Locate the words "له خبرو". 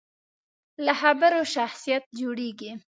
0.85-1.41